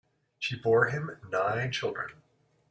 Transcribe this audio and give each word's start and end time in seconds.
She 0.39 0.55
bore 0.55 0.87
him 0.87 1.15
nine 1.29 1.71
children. 1.71 2.13